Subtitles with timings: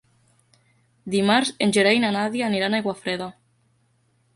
[1.17, 3.33] Dimarts en Gerai i na Nàdia aniran a Aiguafreda.